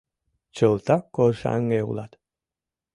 —Чылтак 0.55 1.03
коршаҥге 1.15 1.79
улат. 1.89 2.11